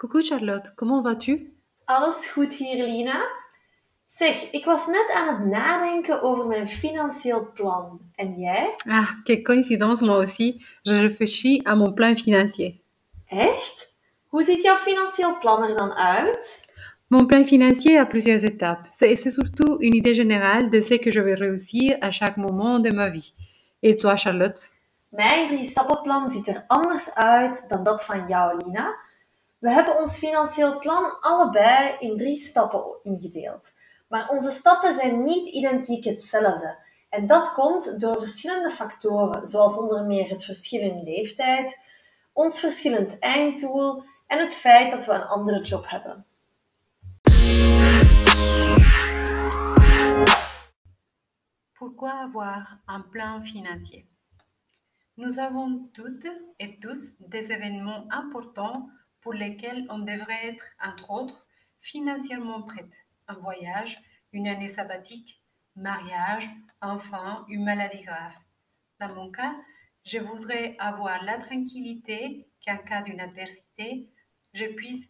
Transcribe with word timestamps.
Coucou 0.00 0.22
Charlotte, 0.22 0.72
comment 0.76 1.02
vas-tu? 1.02 1.52
Alles 1.86 2.26
goed 2.30 2.52
hier, 2.54 2.86
Lina? 2.86 3.20
Zeg, 4.04 4.50
ik 4.50 4.64
was 4.64 4.86
net 4.86 5.12
aan 5.14 5.28
het 5.28 5.46
nadenken 5.46 6.22
over 6.22 6.46
mijn 6.46 6.66
financieel 6.66 7.50
plan. 7.52 8.00
En 8.14 8.34
jij? 8.38 8.74
Ah, 8.88 9.08
quelle 9.24 9.42
coïncidence, 9.42 10.04
moi 10.04 10.18
aussi. 10.18 10.64
Je 10.82 11.00
réfléchis 11.00 11.62
à 11.66 11.74
mon 11.74 11.92
plan 11.92 12.16
financier. 12.16 12.80
Echt? 13.26 13.94
Hoe 14.28 14.42
ziet 14.42 14.62
jouw 14.62 14.76
financieel 14.76 15.38
plan 15.38 15.62
er 15.62 15.74
dan 15.74 15.92
uit? 15.92 16.68
Mon 17.06 17.26
plan 17.26 17.44
financier 17.44 17.98
a 17.98 18.06
plusieurs 18.06 18.42
étapes. 18.42 18.88
C'est 18.96 19.30
surtout 19.30 19.76
une 19.80 19.94
idée 19.94 20.14
générale 20.14 20.70
de 20.70 20.80
ce 20.80 20.94
que 20.94 21.10
je 21.10 21.20
vais 21.20 21.34
réussir 21.34 21.98
à 22.00 22.10
chaque 22.10 22.36
moment 22.36 22.82
de 22.82 22.90
ma 22.94 23.10
vie. 23.10 23.34
Et 23.82 23.96
toi, 23.96 24.16
Charlotte? 24.16 24.72
Mijn 25.08 25.46
drie-stappenplan 25.46 26.30
ziet 26.30 26.46
er 26.46 26.64
anders 26.66 27.14
uit 27.14 27.64
dan 27.68 27.82
dat 27.82 28.04
van 28.04 28.28
jou, 28.28 28.56
Lina. 28.64 29.08
We 29.60 29.70
hebben 29.70 29.98
ons 29.98 30.18
financieel 30.18 30.78
plan 30.78 31.20
allebei 31.20 31.96
in 31.98 32.16
drie 32.16 32.36
stappen 32.36 32.98
ingedeeld. 33.02 33.72
Maar 34.08 34.28
onze 34.28 34.50
stappen 34.50 34.94
zijn 34.94 35.24
niet 35.24 35.46
identiek 35.46 36.04
hetzelfde. 36.04 36.78
En 37.08 37.26
dat 37.26 37.52
komt 37.52 38.00
door 38.00 38.18
verschillende 38.18 38.70
factoren, 38.70 39.46
zoals 39.46 39.76
onder 39.76 40.04
meer 40.04 40.28
het 40.28 40.44
verschil 40.44 40.80
in 40.80 41.02
leeftijd, 41.02 41.78
ons 42.32 42.60
verschillend 42.60 43.18
einddoel 43.18 44.04
en 44.26 44.38
het 44.38 44.54
feit 44.54 44.90
dat 44.90 45.04
we 45.04 45.12
een 45.12 45.26
andere 45.26 45.62
job 45.62 45.90
hebben. 45.90 46.26
Pourquoi 51.72 52.12
avoir 52.12 52.80
un 52.86 53.08
plan 53.10 53.44
financier? 53.44 54.04
Nous 55.14 55.38
avons 55.38 55.88
toutes 55.92 56.30
et 56.56 56.80
tous 56.80 57.14
des 57.18 57.48
événements 57.48 58.04
importants 58.08 58.99
pour 59.20 59.34
lesquels 59.34 59.86
on 59.90 59.98
devrait 59.98 60.46
être, 60.46 60.66
entre 60.82 61.10
autres, 61.10 61.46
financièrement 61.80 62.62
prête. 62.62 62.92
Un 63.28 63.34
voyage, 63.34 63.98
une 64.32 64.48
année 64.48 64.68
sabbatique, 64.68 65.42
mariage, 65.76 66.50
enfant, 66.80 67.44
une 67.48 67.64
maladie 67.64 68.04
grave. 68.04 68.34
Dans 68.98 69.14
mon 69.14 69.30
cas, 69.30 69.54
je 70.04 70.18
voudrais 70.18 70.76
avoir 70.78 71.22
la 71.24 71.38
tranquillité 71.38 72.48
qu'en 72.64 72.78
cas 72.78 73.02
d'une 73.02 73.20
adversité, 73.20 74.08
je 74.54 74.64
puisse 74.66 75.08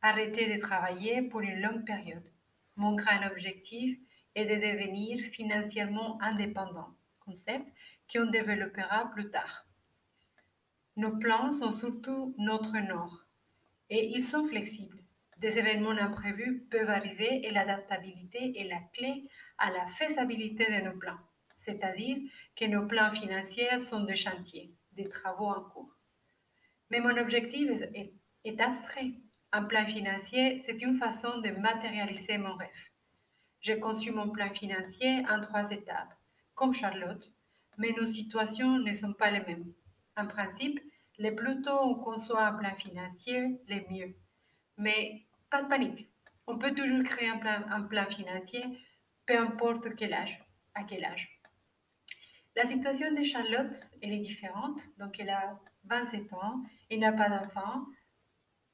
arrêter 0.00 0.54
de 0.54 0.60
travailler 0.60 1.22
pour 1.22 1.40
une 1.40 1.60
longue 1.60 1.84
période. 1.84 2.24
Mon 2.76 2.94
grand 2.94 3.26
objectif 3.26 3.98
est 4.34 4.46
de 4.46 4.54
devenir 4.54 5.20
financièrement 5.32 6.20
indépendant, 6.22 6.94
concept 7.20 7.66
qu'on 8.12 8.26
développera 8.26 9.10
plus 9.10 9.30
tard. 9.30 9.66
Nos 10.96 11.16
plans 11.16 11.52
sont 11.52 11.72
surtout 11.72 12.34
notre 12.38 12.78
nord 12.78 13.27
et 13.90 14.06
ils 14.16 14.24
sont 14.24 14.44
flexibles. 14.44 15.02
Des 15.38 15.58
événements 15.58 15.90
imprévus 15.90 16.66
peuvent 16.70 16.90
arriver 16.90 17.46
et 17.46 17.50
l'adaptabilité 17.50 18.60
est 18.60 18.68
la 18.68 18.80
clé 18.92 19.28
à 19.58 19.70
la 19.70 19.86
faisabilité 19.86 20.64
de 20.80 20.84
nos 20.86 20.98
plans, 20.98 21.18
c'est-à-dire 21.54 22.18
que 22.56 22.64
nos 22.66 22.86
plans 22.86 23.10
financiers 23.12 23.80
sont 23.80 24.04
des 24.04 24.16
chantiers, 24.16 24.72
des 24.92 25.08
travaux 25.08 25.46
en 25.48 25.62
cours. 25.62 25.94
Mais 26.90 27.00
mon 27.00 27.16
objectif 27.16 27.70
est, 27.94 28.12
est- 28.44 28.60
abstrait. 28.60 29.12
Un 29.52 29.62
plan 29.64 29.86
financier, 29.86 30.58
c'est 30.66 30.82
une 30.82 30.94
façon 30.94 31.38
de 31.38 31.50
matérialiser 31.50 32.36
mon 32.36 32.54
rêve. 32.56 32.84
J'ai 33.60 33.78
conçu 33.80 34.10
mon 34.12 34.30
plan 34.30 34.52
financier 34.52 35.24
en 35.30 35.40
trois 35.40 35.70
étapes, 35.70 36.14
comme 36.54 36.74
Charlotte, 36.74 37.32
mais 37.78 37.92
nos 37.92 38.06
situations 38.06 38.78
ne 38.78 38.92
sont 38.94 39.14
pas 39.14 39.30
les 39.30 39.40
mêmes. 39.40 39.72
En 40.16 40.26
principe, 40.26 40.80
le 41.18 41.34
plus 41.34 41.60
tôt 41.62 41.78
on 41.82 41.96
conçoit 41.96 42.46
un 42.46 42.52
plan 42.52 42.74
financier, 42.76 43.60
le 43.68 43.80
mieux. 43.90 44.14
Mais 44.76 45.26
pas 45.50 45.62
de 45.62 45.68
panique. 45.68 46.08
On 46.46 46.58
peut 46.58 46.74
toujours 46.74 47.02
créer 47.04 47.28
un 47.28 47.82
plan, 47.82 48.06
financier, 48.06 48.62
peu 49.26 49.36
importe 49.36 49.94
quel 49.96 50.14
âge, 50.14 50.42
à 50.74 50.84
quel 50.84 51.04
âge. 51.04 51.40
La 52.56 52.66
situation 52.66 53.12
de 53.12 53.22
Charlotte, 53.22 53.74
elle 54.00 54.12
est 54.12 54.20
différente. 54.20 54.80
Donc, 54.98 55.18
elle 55.18 55.30
a 55.30 55.60
27 55.84 56.32
ans, 56.32 56.62
elle 56.90 57.00
n'a 57.00 57.12
pas 57.12 57.28
d'enfant, 57.28 57.84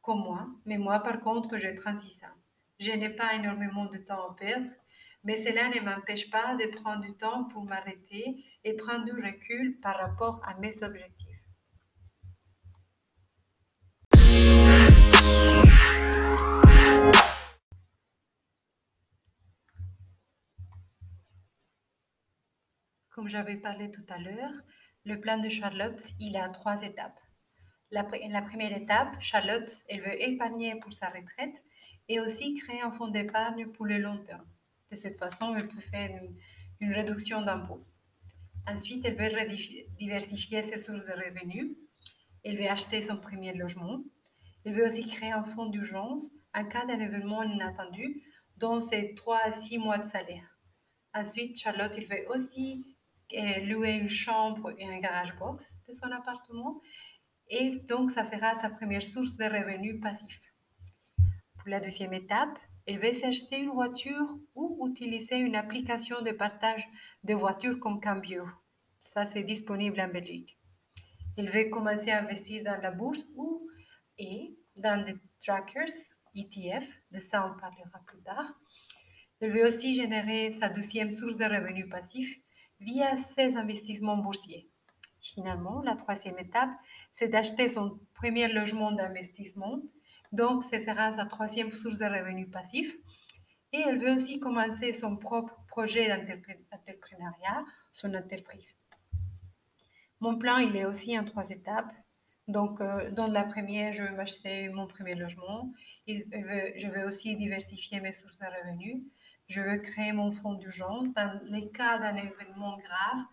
comme 0.00 0.20
moi. 0.20 0.48
Mais 0.64 0.78
moi, 0.78 1.00
par 1.00 1.20
contre, 1.20 1.58
j'ai 1.58 1.74
36 1.74 2.22
ans. 2.24 2.36
Je 2.78 2.92
n'ai 2.92 3.10
pas 3.10 3.34
énormément 3.34 3.86
de 3.86 3.98
temps 3.98 4.30
à 4.30 4.34
perdre, 4.36 4.70
mais 5.24 5.36
cela 5.36 5.68
ne 5.68 5.80
m'empêche 5.80 6.30
pas 6.30 6.56
de 6.56 6.66
prendre 6.80 7.02
du 7.02 7.12
temps 7.14 7.44
pour 7.44 7.64
m'arrêter 7.64 8.44
et 8.64 8.74
prendre 8.74 9.04
du 9.04 9.12
recul 9.12 9.78
par 9.80 9.96
rapport 9.98 10.40
à 10.46 10.54
mes 10.54 10.82
objectifs. 10.82 11.37
Comme 23.10 23.28
j'avais 23.28 23.56
parlé 23.56 23.90
tout 23.90 24.04
à 24.08 24.18
l'heure, 24.18 24.52
le 25.04 25.20
plan 25.20 25.38
de 25.38 25.48
Charlotte, 25.48 26.00
il 26.20 26.36
a 26.36 26.48
trois 26.50 26.82
étapes. 26.82 27.18
La, 27.90 28.06
la 28.28 28.42
première 28.42 28.76
étape, 28.76 29.20
Charlotte, 29.20 29.68
elle 29.88 30.02
veut 30.02 30.22
épargner 30.22 30.78
pour 30.78 30.92
sa 30.92 31.08
retraite 31.08 31.62
et 32.08 32.20
aussi 32.20 32.54
créer 32.54 32.80
un 32.80 32.92
fonds 32.92 33.08
d'épargne 33.08 33.66
pour 33.72 33.86
le 33.86 33.98
long 33.98 34.18
terme. 34.18 34.46
De 34.90 34.96
cette 34.96 35.18
façon, 35.18 35.56
elle 35.56 35.66
peut 35.66 35.80
faire 35.80 36.10
une, 36.10 36.36
une 36.80 36.92
réduction 36.92 37.42
d'impôts. 37.42 37.84
Ensuite, 38.68 39.04
elle 39.04 39.16
veut 39.16 39.30
diversifier 39.98 40.62
ses 40.62 40.82
sources 40.82 41.04
de 41.04 41.12
revenus. 41.12 41.76
Elle 42.44 42.58
veut 42.58 42.70
acheter 42.70 43.02
son 43.02 43.16
premier 43.16 43.52
logement. 43.52 44.00
Elle 44.68 44.74
veut 44.74 44.86
aussi 44.86 45.06
créer 45.06 45.32
un 45.32 45.44
fonds 45.44 45.70
d'urgence 45.70 46.30
en 46.52 46.62
cas 46.62 46.84
d'un 46.84 47.00
événement 47.00 47.42
inattendu, 47.42 48.22
dont 48.58 48.82
c'est 48.82 49.14
3 49.16 49.38
à 49.44 49.50
6 49.50 49.78
mois 49.78 49.96
de 49.96 50.06
salaire. 50.06 50.44
Ensuite, 51.14 51.58
Charlotte, 51.58 51.94
elle 51.96 52.04
veut 52.04 52.28
aussi 52.28 52.84
euh, 53.32 53.60
louer 53.60 53.92
une 53.92 54.10
chambre 54.10 54.74
et 54.78 54.84
un 54.84 54.98
garage 54.98 55.34
box 55.38 55.78
de 55.88 55.94
son 55.94 56.12
appartement. 56.12 56.82
Et 57.48 57.78
donc, 57.88 58.10
ça 58.10 58.24
sera 58.24 58.56
sa 58.56 58.68
première 58.68 59.02
source 59.02 59.36
de 59.36 59.44
revenus 59.44 60.02
passifs. 60.02 60.42
Pour 61.16 61.68
la 61.68 61.80
deuxième 61.80 62.12
étape, 62.12 62.58
elle 62.84 62.98
veut 62.98 63.14
s'acheter 63.14 63.60
une 63.60 63.70
voiture 63.70 64.36
ou 64.54 64.86
utiliser 64.86 65.38
une 65.38 65.56
application 65.56 66.20
de 66.20 66.32
partage 66.32 66.86
de 67.24 67.32
voitures 67.32 67.80
comme 67.80 68.02
Cambio. 68.02 68.44
Ça, 68.98 69.24
c'est 69.24 69.44
disponible 69.44 69.98
en 69.98 70.08
Belgique. 70.08 70.58
Elle 71.38 71.48
veut 71.48 71.70
commencer 71.70 72.10
à 72.10 72.20
investir 72.20 72.64
dans 72.64 72.78
la 72.82 72.90
bourse 72.90 73.26
ou 73.34 73.64
et 74.18 74.56
dans 74.76 75.04
des 75.04 75.16
trackers, 75.44 75.92
ETF, 76.34 76.86
de 77.10 77.18
ça 77.18 77.46
on 77.46 77.58
parlera 77.58 78.00
plus 78.06 78.20
tard. 78.22 78.52
Elle 79.40 79.52
veut 79.52 79.66
aussi 79.66 79.94
générer 79.94 80.50
sa 80.52 80.68
deuxième 80.68 81.10
source 81.10 81.36
de 81.36 81.44
revenus 81.44 81.88
passifs 81.88 82.38
via 82.80 83.16
ses 83.16 83.56
investissements 83.56 84.16
boursiers. 84.16 84.68
Finalement, 85.20 85.82
la 85.82 85.94
troisième 85.96 86.38
étape, 86.38 86.70
c'est 87.12 87.28
d'acheter 87.28 87.68
son 87.68 87.98
premier 88.14 88.48
logement 88.48 88.92
d'investissement. 88.92 89.80
Donc, 90.32 90.62
ce 90.62 90.78
sera 90.78 91.12
sa 91.12 91.24
troisième 91.24 91.72
source 91.72 91.98
de 91.98 92.04
revenus 92.04 92.50
passifs. 92.50 92.96
Et 93.72 93.80
elle 93.80 93.98
veut 93.98 94.14
aussi 94.14 94.40
commencer 94.40 94.92
son 94.92 95.16
propre 95.16 95.54
projet 95.66 96.08
d'entrepre- 96.08 96.58
d'entrepreneuriat, 96.70 97.64
son 97.92 98.14
entreprise. 98.14 98.74
Mon 100.20 100.38
plan, 100.38 100.58
il 100.58 100.74
est 100.76 100.86
aussi 100.86 101.18
en 101.18 101.24
trois 101.24 101.50
étapes. 101.50 101.92
Donc, 102.48 102.80
euh, 102.80 103.10
dans 103.10 103.26
la 103.26 103.44
première, 103.44 103.92
je 103.92 104.02
veux 104.02 104.16
m'acheter 104.16 104.70
mon 104.70 104.86
premier 104.86 105.14
logement. 105.14 105.70
Je 106.06 106.88
veux 106.88 107.06
aussi 107.06 107.36
diversifier 107.36 108.00
mes 108.00 108.14
sources 108.14 108.38
de 108.38 108.46
revenus. 108.46 109.02
Je 109.48 109.60
veux 109.60 109.76
créer 109.76 110.12
mon 110.12 110.30
fonds 110.30 110.54
d'urgence 110.54 111.12
dans 111.12 111.40
les 111.44 111.70
cas 111.70 111.98
d'un 111.98 112.16
événement 112.16 112.78
grave, 112.78 113.24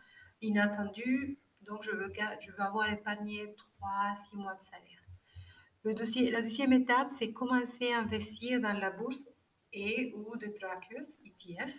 inattendu. 0.42 1.40
Donc, 1.62 1.82
je 1.84 1.92
veux, 1.92 2.12
je 2.42 2.52
veux 2.52 2.62
avoir 2.62 2.92
épargné 2.92 3.56
3 3.56 3.90
à 3.90 4.16
6 4.16 4.36
mois 4.36 4.56
de 4.56 4.62
salaire. 4.62 6.32
La 6.34 6.42
deuxième 6.42 6.74
étape, 6.74 7.10
c'est 7.10 7.32
commencer 7.32 7.94
à 7.94 8.00
investir 8.00 8.60
dans 8.60 8.74
la 8.74 8.92
bourse 8.92 9.24
et 9.72 10.14
ou 10.16 10.36
de 10.36 10.48
trackers, 10.48 11.06
ETF, 11.24 11.74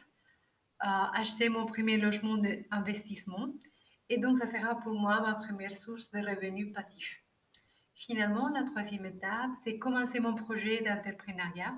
acheter 0.80 1.48
mon 1.50 1.66
premier 1.66 1.98
logement 1.98 2.38
d'investissement. 2.38 3.48
Et 4.08 4.18
donc, 4.18 4.38
ça 4.38 4.46
sera 4.46 4.76
pour 4.76 4.94
moi 4.94 5.20
ma 5.20 5.34
première 5.34 5.72
source 5.72 6.10
de 6.12 6.18
revenus 6.18 6.72
passifs. 6.72 7.25
Finalement, 7.98 8.48
la 8.50 8.62
troisième 8.64 9.06
étape, 9.06 9.50
c'est 9.64 9.78
commencer 9.78 10.20
mon 10.20 10.34
projet 10.34 10.82
d'entrepreneuriat, 10.82 11.74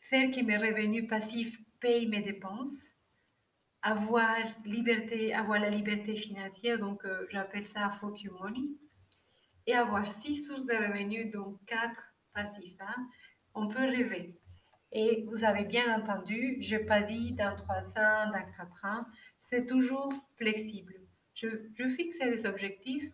faire 0.00 0.30
que 0.30 0.40
mes 0.40 0.56
revenus 0.56 1.06
passifs 1.06 1.56
payent 1.80 2.08
mes 2.08 2.22
dépenses, 2.22 2.74
avoir, 3.82 4.36
liberté, 4.64 5.34
avoir 5.34 5.60
la 5.60 5.70
liberté 5.70 6.16
financière, 6.16 6.78
donc 6.78 7.04
euh, 7.04 7.26
j'appelle 7.30 7.66
ça 7.66 7.90
Focus 7.90 8.30
Money, 8.40 8.70
et 9.66 9.74
avoir 9.74 10.06
six 10.06 10.44
sources 10.44 10.64
de 10.64 10.74
revenus, 10.74 11.30
dont 11.30 11.58
quatre 11.66 12.02
passifs. 12.32 12.80
hein. 12.80 13.08
On 13.54 13.68
peut 13.68 13.84
rêver. 13.84 14.34
Et 14.92 15.24
vous 15.28 15.44
avez 15.44 15.64
bien 15.64 15.94
entendu, 15.94 16.56
je 16.60 16.76
n'ai 16.76 16.84
pas 16.84 17.02
dit 17.02 17.32
dans 17.32 17.54
trois 17.54 17.86
ans, 17.98 18.30
dans 18.32 18.46
quatre 18.56 18.84
ans, 18.86 19.04
c'est 19.38 19.66
toujours 19.66 20.12
flexible. 20.38 20.94
Je 21.34 21.88
fixe 21.88 22.18
des 22.18 22.46
objectifs 22.46 23.12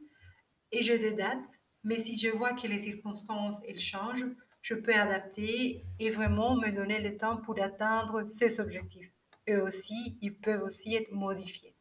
et 0.73 0.83
j'ai 0.83 0.99
des 0.99 1.13
dates, 1.13 1.61
Mais 1.85 2.03
si 2.03 2.19
je 2.19 2.29
vois 2.31 2.55
que 2.55 2.67
les 2.67 2.79
circonstances, 2.79 3.59
elles 3.69 3.81
changent, 3.81 4.27
je 4.63 4.75
peux 4.75 4.95
adapter 4.95 5.85
et 5.99 6.11
vraiment 6.11 6.57
me 6.57 6.71
donner 6.71 7.01
le 7.01 7.17
temps 7.19 7.37
pour 7.39 7.61
atteindre 7.61 8.27
ces 8.29 8.61
objectifs. 8.61 9.13
Eux 9.51 9.63
aussi, 9.63 10.19
ils 10.23 10.35
peuvent 10.35 10.63
aussi 10.63 10.95
être 10.95 11.13
modifiés. 11.13 11.74